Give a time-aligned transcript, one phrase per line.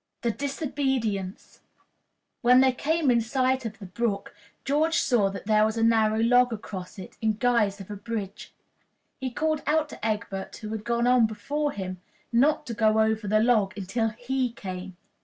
[0.23, 1.59] The Disobedience.
[2.41, 4.33] When they came in sight of the brook,
[4.65, 8.51] George saw that there was a narrow log across it, in guise of a bridge.
[9.19, 12.01] He called out to Egbert, who had gone on before him,
[12.33, 14.97] not to go over the log until he came.